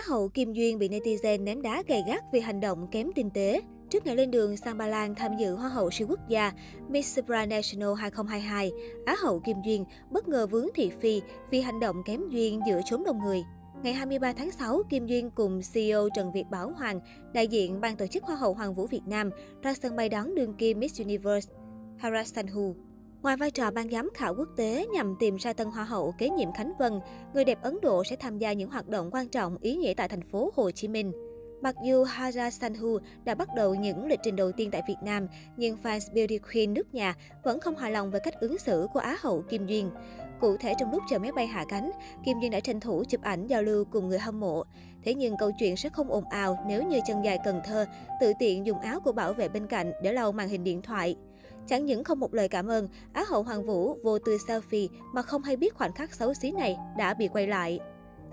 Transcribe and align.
Á 0.00 0.04
hậu 0.08 0.28
Kim 0.28 0.52
Duyên 0.52 0.78
bị 0.78 0.88
netizen 0.88 1.44
ném 1.44 1.62
đá 1.62 1.82
gay 1.86 2.04
gắt 2.06 2.24
vì 2.32 2.40
hành 2.40 2.60
động 2.60 2.86
kém 2.90 3.10
tinh 3.14 3.30
tế. 3.30 3.60
Trước 3.90 4.06
ngày 4.06 4.16
lên 4.16 4.30
đường 4.30 4.56
sang 4.56 4.78
Ba 4.78 4.86
Lan 4.86 5.14
tham 5.14 5.36
dự 5.36 5.54
Hoa 5.54 5.68
hậu 5.68 5.90
siêu 5.90 6.06
quốc 6.10 6.28
gia 6.28 6.52
Miss 6.88 7.16
Supranational 7.16 7.94
2022, 7.94 8.72
Á 9.06 9.16
hậu 9.18 9.40
Kim 9.40 9.56
Duyên 9.64 9.84
bất 10.10 10.28
ngờ 10.28 10.46
vướng 10.46 10.66
thị 10.74 10.90
phi 11.00 11.22
vì 11.50 11.60
hành 11.60 11.80
động 11.80 11.96
kém 12.06 12.28
duyên 12.30 12.60
giữa 12.66 12.80
chốn 12.84 13.04
đông 13.04 13.18
người. 13.24 13.42
Ngày 13.82 13.92
23 13.92 14.32
tháng 14.32 14.50
6, 14.50 14.82
Kim 14.90 15.06
Duyên 15.06 15.30
cùng 15.30 15.60
CEO 15.74 16.08
Trần 16.14 16.32
Việt 16.32 16.44
Bảo 16.50 16.70
Hoàng, 16.70 17.00
đại 17.34 17.48
diện 17.48 17.80
ban 17.80 17.96
tổ 17.96 18.06
chức 18.06 18.24
Hoa 18.24 18.36
hậu 18.36 18.54
Hoàng 18.54 18.74
vũ 18.74 18.86
Việt 18.86 19.02
Nam, 19.06 19.30
ra 19.62 19.74
sân 19.74 19.96
bay 19.96 20.08
đón 20.08 20.34
đương 20.34 20.54
kim 20.54 20.80
Miss 20.80 21.00
Universe 21.00 21.52
Hara 21.98 22.24
Sanhu. 22.24 22.76
Ngoài 23.22 23.36
vai 23.36 23.50
trò 23.50 23.70
ban 23.70 23.90
giám 23.90 24.08
khảo 24.14 24.34
quốc 24.34 24.48
tế 24.56 24.86
nhằm 24.92 25.16
tìm 25.18 25.36
ra 25.36 25.52
tân 25.52 25.66
hoa 25.66 25.84
hậu 25.84 26.14
kế 26.18 26.30
nhiệm 26.30 26.52
Khánh 26.52 26.72
Vân, 26.78 27.00
người 27.34 27.44
đẹp 27.44 27.58
Ấn 27.62 27.78
Độ 27.82 28.04
sẽ 28.04 28.16
tham 28.16 28.38
gia 28.38 28.52
những 28.52 28.70
hoạt 28.70 28.88
động 28.88 29.10
quan 29.12 29.28
trọng 29.28 29.56
ý 29.60 29.76
nghĩa 29.76 29.94
tại 29.96 30.08
thành 30.08 30.22
phố 30.22 30.52
Hồ 30.56 30.70
Chí 30.70 30.88
Minh. 30.88 31.12
Mặc 31.62 31.74
dù 31.84 32.04
Hara 32.04 32.50
Sanhu 32.50 32.98
đã 33.24 33.34
bắt 33.34 33.48
đầu 33.56 33.74
những 33.74 34.06
lịch 34.06 34.20
trình 34.22 34.36
đầu 34.36 34.52
tiên 34.52 34.70
tại 34.70 34.82
Việt 34.88 34.96
Nam, 35.02 35.28
nhưng 35.56 35.76
fans 35.82 36.14
Beauty 36.14 36.38
Queen 36.38 36.74
nước 36.74 36.94
nhà 36.94 37.14
vẫn 37.44 37.60
không 37.60 37.76
hài 37.76 37.92
lòng 37.92 38.10
với 38.10 38.20
cách 38.20 38.40
ứng 38.40 38.58
xử 38.58 38.86
của 38.92 39.00
Á 39.00 39.16
hậu 39.20 39.42
Kim 39.42 39.66
Duyên. 39.66 39.90
Cụ 40.40 40.56
thể 40.56 40.74
trong 40.78 40.92
lúc 40.92 41.02
chờ 41.10 41.18
máy 41.18 41.32
bay 41.32 41.46
hạ 41.46 41.64
cánh, 41.68 41.90
Kim 42.24 42.40
Duyên 42.40 42.50
đã 42.50 42.60
tranh 42.60 42.80
thủ 42.80 43.04
chụp 43.08 43.22
ảnh 43.22 43.46
giao 43.46 43.62
lưu 43.62 43.84
cùng 43.84 44.08
người 44.08 44.18
hâm 44.18 44.40
mộ. 44.40 44.64
Thế 45.04 45.14
nhưng 45.14 45.36
câu 45.36 45.50
chuyện 45.58 45.76
sẽ 45.76 45.88
không 45.88 46.10
ồn 46.10 46.24
ào 46.24 46.56
nếu 46.68 46.82
như 46.82 47.00
chân 47.06 47.24
dài 47.24 47.38
Cần 47.44 47.60
Thơ 47.64 47.86
tự 48.20 48.32
tiện 48.38 48.66
dùng 48.66 48.80
áo 48.80 49.00
của 49.00 49.12
bảo 49.12 49.32
vệ 49.32 49.48
bên 49.48 49.66
cạnh 49.66 49.92
để 50.02 50.12
lau 50.12 50.32
màn 50.32 50.48
hình 50.48 50.64
điện 50.64 50.82
thoại. 50.82 51.16
Chẳng 51.68 51.86
những 51.86 52.04
không 52.04 52.20
một 52.20 52.34
lời 52.34 52.48
cảm 52.48 52.66
ơn, 52.66 52.88
Á 53.12 53.24
hậu 53.28 53.42
Hoàng 53.42 53.66
Vũ 53.66 53.94
vô 54.02 54.18
tư 54.18 54.36
selfie 54.48 54.88
mà 55.14 55.22
không 55.22 55.42
hay 55.42 55.56
biết 55.56 55.74
khoảnh 55.74 55.92
khắc 55.92 56.14
xấu 56.14 56.34
xí 56.34 56.50
này 56.50 56.76
đã 56.98 57.14
bị 57.14 57.28
quay 57.28 57.46
lại. 57.46 57.80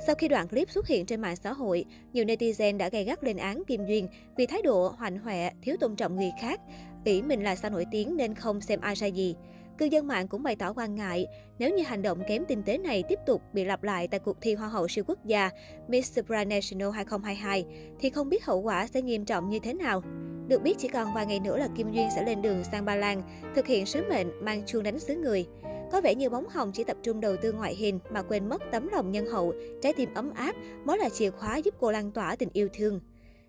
Sau 0.05 0.15
khi 0.15 0.27
đoạn 0.27 0.47
clip 0.47 0.69
xuất 0.69 0.87
hiện 0.87 1.05
trên 1.05 1.21
mạng 1.21 1.35
xã 1.35 1.53
hội, 1.53 1.85
nhiều 2.13 2.25
netizen 2.25 2.77
đã 2.77 2.89
gay 2.89 3.03
gắt 3.03 3.23
lên 3.23 3.37
án 3.37 3.63
Kim 3.67 3.85
Duyên 3.85 4.07
vì 4.37 4.45
thái 4.45 4.61
độ 4.61 4.87
hoành 4.97 5.19
hoẹ, 5.19 5.51
thiếu 5.61 5.75
tôn 5.79 5.95
trọng 5.95 6.15
người 6.15 6.31
khác, 6.41 6.61
nghĩ 7.05 7.21
mình 7.21 7.43
là 7.43 7.55
sao 7.55 7.71
nổi 7.71 7.85
tiếng 7.91 8.17
nên 8.17 8.35
không 8.35 8.61
xem 8.61 8.81
ai 8.81 8.95
ra 8.95 9.07
gì. 9.07 9.35
Cư 9.77 9.85
dân 9.85 10.07
mạng 10.07 10.27
cũng 10.27 10.43
bày 10.43 10.55
tỏ 10.55 10.73
quan 10.73 10.95
ngại 10.95 11.27
nếu 11.59 11.75
như 11.75 11.83
hành 11.83 12.01
động 12.01 12.23
kém 12.27 12.45
tinh 12.45 12.63
tế 12.63 12.77
này 12.77 13.03
tiếp 13.09 13.19
tục 13.25 13.41
bị 13.53 13.65
lặp 13.65 13.83
lại 13.83 14.07
tại 14.07 14.19
cuộc 14.19 14.37
thi 14.41 14.53
Hoa 14.53 14.67
hậu 14.67 14.87
siêu 14.87 15.03
quốc 15.07 15.25
gia 15.25 15.49
Miss 15.87 16.13
Supranational 16.15 16.89
2022 16.89 17.65
thì 17.99 18.09
không 18.09 18.29
biết 18.29 18.45
hậu 18.45 18.59
quả 18.61 18.87
sẽ 18.87 19.01
nghiêm 19.01 19.25
trọng 19.25 19.49
như 19.49 19.59
thế 19.59 19.73
nào. 19.73 20.03
Được 20.47 20.61
biết 20.61 20.77
chỉ 20.77 20.87
còn 20.87 21.13
vài 21.13 21.25
ngày 21.25 21.39
nữa 21.39 21.57
là 21.57 21.67
Kim 21.75 21.91
Duyên 21.91 22.09
sẽ 22.15 22.23
lên 22.23 22.41
đường 22.41 22.63
sang 22.71 22.85
Ba 22.85 22.95
Lan, 22.95 23.21
thực 23.55 23.67
hiện 23.67 23.85
sứ 23.85 24.03
mệnh 24.09 24.45
mang 24.45 24.63
chuông 24.65 24.83
đánh 24.83 24.99
xứ 24.99 25.15
người. 25.15 25.45
Có 25.91 26.01
vẻ 26.01 26.15
như 26.15 26.29
bóng 26.29 26.49
hồng 26.49 26.71
chỉ 26.73 26.83
tập 26.83 26.97
trung 27.03 27.21
đầu 27.21 27.35
tư 27.41 27.51
ngoại 27.51 27.75
hình 27.75 27.99
mà 28.09 28.21
quên 28.21 28.49
mất 28.49 28.61
tấm 28.71 28.89
lòng 28.91 29.11
nhân 29.11 29.25
hậu, 29.25 29.53
trái 29.81 29.93
tim 29.93 30.13
ấm 30.13 30.33
áp 30.33 30.55
mới 30.85 30.97
là 30.97 31.09
chìa 31.09 31.29
khóa 31.29 31.57
giúp 31.57 31.73
cô 31.79 31.91
lan 31.91 32.11
tỏa 32.11 32.35
tình 32.35 32.49
yêu 32.53 32.67
thương. 32.73 32.99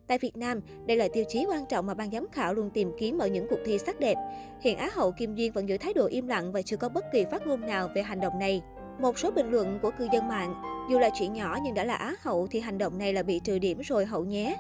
Tại 0.08 0.18
Việt 0.18 0.36
Nam, 0.36 0.60
đây 0.86 0.96
là 0.96 1.08
tiêu 1.12 1.24
chí 1.28 1.46
quan 1.50 1.66
trọng 1.66 1.86
mà 1.86 1.94
ban 1.94 2.10
giám 2.10 2.26
khảo 2.32 2.54
luôn 2.54 2.70
tìm 2.70 2.92
kiếm 2.98 3.18
ở 3.18 3.26
những 3.26 3.46
cuộc 3.50 3.58
thi 3.64 3.78
sắc 3.78 4.00
đẹp. 4.00 4.16
Hiện 4.60 4.78
Á 4.78 4.90
hậu 4.92 5.12
Kim 5.12 5.34
Duyên 5.34 5.52
vẫn 5.52 5.68
giữ 5.68 5.78
thái 5.78 5.94
độ 5.94 6.06
im 6.06 6.26
lặng 6.26 6.52
và 6.52 6.62
chưa 6.62 6.76
có 6.76 6.88
bất 6.88 7.04
kỳ 7.12 7.24
phát 7.30 7.46
ngôn 7.46 7.60
nào 7.60 7.88
về 7.94 8.02
hành 8.02 8.20
động 8.20 8.38
này. 8.38 8.62
Một 8.98 9.18
số 9.18 9.30
bình 9.30 9.50
luận 9.50 9.78
của 9.82 9.90
cư 9.98 10.08
dân 10.12 10.28
mạng, 10.28 10.54
dù 10.90 10.98
là 10.98 11.10
chuyện 11.18 11.32
nhỏ 11.32 11.58
nhưng 11.62 11.74
đã 11.74 11.84
là 11.84 11.94
Á 11.94 12.14
hậu 12.20 12.46
thì 12.50 12.60
hành 12.60 12.78
động 12.78 12.98
này 12.98 13.12
là 13.12 13.22
bị 13.22 13.40
trừ 13.44 13.58
điểm 13.58 13.80
rồi 13.80 14.06
hậu 14.06 14.24
nhé. 14.24 14.56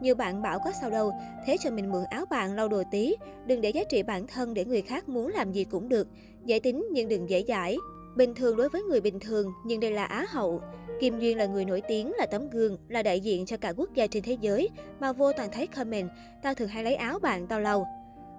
Nhiều 0.00 0.14
bạn 0.14 0.42
bảo 0.42 0.58
có 0.64 0.72
sao 0.80 0.90
đâu, 0.90 1.12
thế 1.46 1.56
cho 1.60 1.70
mình 1.70 1.92
mượn 1.92 2.04
áo 2.10 2.24
bạn 2.30 2.54
lau 2.54 2.68
đồ 2.68 2.82
tí, 2.90 3.16
đừng 3.46 3.60
để 3.60 3.70
giá 3.70 3.84
trị 3.84 4.02
bản 4.02 4.26
thân 4.26 4.54
để 4.54 4.64
người 4.64 4.82
khác 4.82 5.08
muốn 5.08 5.28
làm 5.28 5.52
gì 5.52 5.64
cũng 5.64 5.88
được. 5.88 6.08
Dễ 6.44 6.58
tính 6.58 6.86
nhưng 6.92 7.08
đừng 7.08 7.30
dễ 7.30 7.44
dãi. 7.48 7.76
Bình 8.16 8.34
thường 8.34 8.56
đối 8.56 8.68
với 8.68 8.82
người 8.82 9.00
bình 9.00 9.20
thường, 9.20 9.52
nhưng 9.64 9.80
đây 9.80 9.90
là 9.90 10.04
Á 10.04 10.26
hậu. 10.28 10.62
Kim 11.00 11.18
Duyên 11.20 11.38
là 11.38 11.46
người 11.46 11.64
nổi 11.64 11.82
tiếng, 11.88 12.12
là 12.18 12.26
tấm 12.26 12.50
gương, 12.50 12.78
là 12.88 13.02
đại 13.02 13.20
diện 13.20 13.46
cho 13.46 13.56
cả 13.56 13.72
quốc 13.76 13.94
gia 13.94 14.06
trên 14.06 14.22
thế 14.22 14.36
giới, 14.40 14.70
mà 15.00 15.12
vô 15.12 15.32
toàn 15.32 15.48
thấy 15.52 15.66
comment, 15.66 16.10
tao 16.42 16.54
thường 16.54 16.68
hay 16.68 16.84
lấy 16.84 16.94
áo 16.94 17.18
bạn 17.18 17.46
tao 17.46 17.60
lau. 17.60 17.86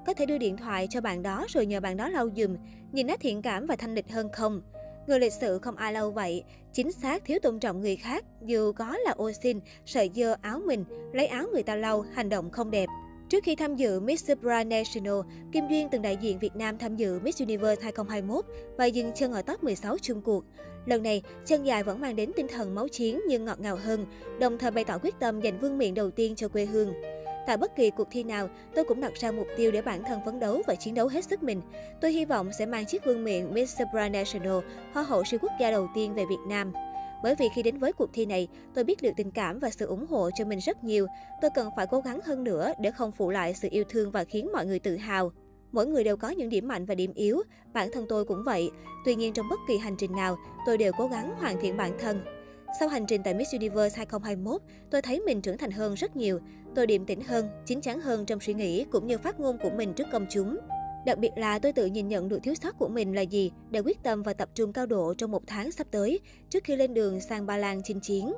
Có 0.07 0.13
thể 0.13 0.25
đưa 0.25 0.37
điện 0.37 0.57
thoại 0.57 0.87
cho 0.89 1.01
bạn 1.01 1.23
đó 1.23 1.45
rồi 1.49 1.65
nhờ 1.65 1.79
bạn 1.79 1.97
đó 1.97 2.09
lau 2.09 2.29
dùm, 2.35 2.57
nhìn 2.91 3.07
nó 3.07 3.15
thiện 3.19 3.41
cảm 3.41 3.65
và 3.65 3.75
thanh 3.75 3.95
lịch 3.95 4.11
hơn 4.11 4.29
không? 4.33 4.61
Người 5.07 5.19
lịch 5.19 5.33
sự 5.33 5.59
không 5.59 5.75
ai 5.75 5.93
lâu 5.93 6.11
vậy, 6.11 6.43
chính 6.73 6.91
xác 6.91 7.25
thiếu 7.25 7.39
tôn 7.41 7.59
trọng 7.59 7.81
người 7.81 7.95
khác, 7.95 8.25
dù 8.41 8.71
có 8.71 8.97
là 9.05 9.11
ô 9.11 9.31
xin, 9.31 9.59
sợi 9.85 10.09
dơ 10.15 10.35
áo 10.41 10.61
mình, 10.65 10.85
lấy 11.13 11.27
áo 11.27 11.45
người 11.53 11.63
ta 11.63 11.75
lau, 11.75 12.01
hành 12.01 12.29
động 12.29 12.49
không 12.51 12.71
đẹp. 12.71 12.89
Trước 13.33 13.43
khi 13.43 13.55
tham 13.55 13.75
dự 13.75 13.99
Miss 13.99 14.27
Supranational, 14.27 15.19
Kim 15.51 15.67
Duyên 15.69 15.87
từng 15.91 16.01
đại 16.01 16.17
diện 16.21 16.39
Việt 16.39 16.55
Nam 16.55 16.77
tham 16.77 16.95
dự 16.95 17.19
Miss 17.19 17.41
Universe 17.41 17.81
2021 17.81 18.45
và 18.77 18.85
dừng 18.85 19.11
chân 19.15 19.33
ở 19.33 19.41
top 19.41 19.63
16 19.63 19.97
chung 20.01 20.21
cuộc. 20.21 20.45
Lần 20.85 21.03
này, 21.03 21.21
chân 21.45 21.63
dài 21.63 21.83
vẫn 21.83 22.01
mang 22.01 22.15
đến 22.15 22.31
tinh 22.35 22.47
thần 22.47 22.75
máu 22.75 22.87
chiến 22.87 23.21
nhưng 23.27 23.45
ngọt 23.45 23.59
ngào 23.59 23.75
hơn, 23.75 24.05
đồng 24.39 24.57
thời 24.57 24.71
bày 24.71 24.83
tỏ 24.83 24.97
quyết 24.97 25.19
tâm 25.19 25.41
giành 25.41 25.59
vương 25.59 25.77
miện 25.77 25.93
đầu 25.93 26.11
tiên 26.11 26.35
cho 26.35 26.47
quê 26.47 26.65
hương. 26.65 26.93
Tại 27.47 27.57
bất 27.57 27.75
kỳ 27.75 27.89
cuộc 27.89 28.07
thi 28.11 28.23
nào, 28.23 28.49
tôi 28.75 28.85
cũng 28.85 29.01
đặt 29.01 29.13
ra 29.15 29.31
mục 29.31 29.47
tiêu 29.57 29.71
để 29.71 29.81
bản 29.81 30.03
thân 30.03 30.19
phấn 30.25 30.39
đấu 30.39 30.61
và 30.67 30.75
chiến 30.75 30.93
đấu 30.93 31.07
hết 31.07 31.25
sức 31.25 31.43
mình. 31.43 31.61
Tôi 32.01 32.11
hy 32.11 32.25
vọng 32.25 32.49
sẽ 32.59 32.65
mang 32.65 32.85
chiếc 32.85 33.05
vương 33.05 33.23
miện 33.23 33.53
Miss 33.53 33.77
Supranational, 33.79 34.59
Hoa 34.93 35.03
hậu 35.03 35.23
siêu 35.23 35.39
quốc 35.41 35.51
gia 35.59 35.71
đầu 35.71 35.87
tiên 35.95 36.13
về 36.13 36.23
Việt 36.29 36.39
Nam. 36.47 36.73
Bởi 37.23 37.35
vì 37.35 37.49
khi 37.55 37.63
đến 37.63 37.77
với 37.77 37.93
cuộc 37.93 38.09
thi 38.13 38.25
này, 38.25 38.47
tôi 38.73 38.83
biết 38.83 39.01
được 39.01 39.11
tình 39.17 39.31
cảm 39.31 39.59
và 39.59 39.69
sự 39.69 39.85
ủng 39.85 40.05
hộ 40.09 40.29
cho 40.35 40.45
mình 40.45 40.59
rất 40.59 40.83
nhiều. 40.83 41.07
Tôi 41.41 41.51
cần 41.55 41.69
phải 41.75 41.87
cố 41.87 42.01
gắng 42.01 42.19
hơn 42.25 42.43
nữa 42.43 42.71
để 42.79 42.91
không 42.91 43.11
phụ 43.11 43.29
lại 43.29 43.53
sự 43.53 43.67
yêu 43.71 43.83
thương 43.89 44.11
và 44.11 44.23
khiến 44.23 44.49
mọi 44.53 44.65
người 44.65 44.79
tự 44.79 44.95
hào. 44.95 45.31
Mỗi 45.71 45.87
người 45.87 46.03
đều 46.03 46.17
có 46.17 46.29
những 46.29 46.49
điểm 46.49 46.67
mạnh 46.67 46.85
và 46.85 46.95
điểm 46.95 47.13
yếu, 47.13 47.41
bản 47.73 47.89
thân 47.93 48.05
tôi 48.09 48.25
cũng 48.25 48.43
vậy. 48.43 48.71
Tuy 49.05 49.15
nhiên 49.15 49.33
trong 49.33 49.49
bất 49.49 49.59
kỳ 49.67 49.77
hành 49.77 49.95
trình 49.97 50.15
nào, 50.15 50.37
tôi 50.65 50.77
đều 50.77 50.91
cố 50.97 51.07
gắng 51.07 51.33
hoàn 51.39 51.61
thiện 51.61 51.77
bản 51.77 51.91
thân. 51.99 52.23
Sau 52.79 52.89
hành 52.89 53.05
trình 53.07 53.21
tại 53.23 53.33
Miss 53.33 53.53
Universe 53.53 53.97
2021, 53.97 54.61
tôi 54.91 55.01
thấy 55.01 55.19
mình 55.19 55.41
trưởng 55.41 55.57
thành 55.57 55.71
hơn 55.71 55.93
rất 55.93 56.15
nhiều. 56.15 56.39
Tôi 56.75 56.87
điềm 56.87 57.05
tĩnh 57.05 57.21
hơn, 57.21 57.49
chín 57.65 57.81
chắn 57.81 58.01
hơn 58.01 58.25
trong 58.25 58.39
suy 58.39 58.53
nghĩ 58.53 58.85
cũng 58.91 59.07
như 59.07 59.17
phát 59.17 59.39
ngôn 59.39 59.57
của 59.57 59.69
mình 59.69 59.93
trước 59.93 60.07
công 60.11 60.25
chúng. 60.29 60.57
Đặc 61.05 61.17
biệt 61.17 61.31
là 61.35 61.59
tôi 61.59 61.73
tự 61.73 61.85
nhìn 61.85 62.07
nhận 62.07 62.29
được 62.29 62.39
thiếu 62.43 62.53
sót 62.55 62.79
của 62.79 62.87
mình 62.87 63.15
là 63.15 63.21
gì 63.21 63.51
để 63.69 63.79
quyết 63.79 64.03
tâm 64.03 64.23
và 64.23 64.33
tập 64.33 64.49
trung 64.55 64.73
cao 64.73 64.85
độ 64.85 65.13
trong 65.13 65.31
một 65.31 65.43
tháng 65.47 65.71
sắp 65.71 65.87
tới 65.91 66.19
trước 66.49 66.63
khi 66.63 66.75
lên 66.75 66.93
đường 66.93 67.19
sang 67.21 67.45
Ba 67.45 67.57
Lan 67.57 67.81
chinh 67.83 67.99
chiến. 67.99 68.33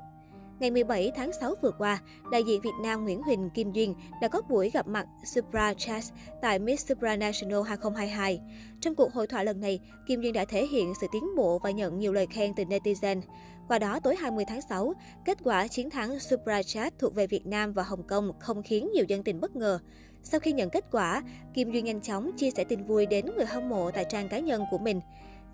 Ngày 0.59 0.71
17 0.71 1.11
tháng 1.15 1.31
6 1.41 1.55
vừa 1.61 1.71
qua, 1.71 2.01
đại 2.31 2.43
diện 2.43 2.61
Việt 2.61 2.73
Nam 2.81 3.03
Nguyễn 3.03 3.21
Huỳnh 3.21 3.49
Kim 3.49 3.71
Duyên 3.71 3.95
đã 4.21 4.27
có 4.27 4.41
buổi 4.49 4.69
gặp 4.69 4.87
mặt 4.87 5.07
Supra 5.33 5.73
Chess 5.73 6.11
tại 6.41 6.59
Miss 6.59 6.87
Supranational 6.87 7.61
2022. 7.67 8.39
Trong 8.81 8.95
cuộc 8.95 9.13
hội 9.13 9.27
thoại 9.27 9.45
lần 9.45 9.61
này, 9.61 9.79
Kim 10.07 10.21
Duyên 10.21 10.33
đã 10.33 10.45
thể 10.45 10.65
hiện 10.65 10.93
sự 11.01 11.07
tiến 11.11 11.35
bộ 11.35 11.59
và 11.59 11.71
nhận 11.71 11.99
nhiều 11.99 12.13
lời 12.13 12.27
khen 12.27 12.53
từ 12.55 12.63
netizen. 12.63 13.21
Qua 13.67 13.79
đó, 13.79 13.99
tối 13.99 14.15
20 14.15 14.45
tháng 14.47 14.61
6, 14.69 14.93
kết 15.25 15.37
quả 15.43 15.67
chiến 15.67 15.89
thắng 15.89 16.19
Supra 16.19 16.63
Chess 16.63 16.95
thuộc 16.99 17.15
về 17.15 17.27
Việt 17.27 17.45
Nam 17.45 17.73
và 17.73 17.83
Hồng 17.83 18.03
Kông 18.07 18.31
không 18.39 18.63
khiến 18.63 18.89
nhiều 18.93 19.05
dân 19.07 19.23
tình 19.23 19.39
bất 19.39 19.55
ngờ. 19.55 19.79
Sau 20.27 20.39
khi 20.39 20.51
nhận 20.51 20.69
kết 20.69 20.85
quả, 20.91 21.23
Kim 21.53 21.71
Duyên 21.71 21.85
nhanh 21.85 22.01
chóng 22.01 22.31
chia 22.37 22.51
sẻ 22.51 22.63
tin 22.63 22.83
vui 22.83 23.05
đến 23.05 23.25
người 23.35 23.45
hâm 23.45 23.69
mộ 23.69 23.91
tại 23.91 24.05
trang 24.09 24.29
cá 24.29 24.39
nhân 24.39 24.63
của 24.71 24.77
mình. 24.77 25.01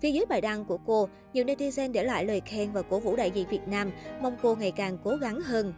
Phía 0.00 0.10
dưới 0.10 0.24
bài 0.28 0.40
đăng 0.40 0.64
của 0.64 0.78
cô, 0.86 1.08
nhiều 1.32 1.44
netizen 1.44 1.92
để 1.92 2.04
lại 2.04 2.24
lời 2.24 2.40
khen 2.40 2.72
và 2.72 2.82
cổ 2.82 2.98
vũ 2.98 3.16
đại 3.16 3.30
diện 3.30 3.48
Việt 3.50 3.68
Nam, 3.68 3.90
mong 4.22 4.36
cô 4.42 4.54
ngày 4.54 4.70
càng 4.70 4.98
cố 5.04 5.16
gắng 5.16 5.40
hơn. 5.40 5.72